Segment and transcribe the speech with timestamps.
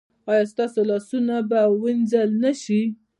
[0.29, 2.81] ایا ستاسو لاسونه به وینځل نه شي؟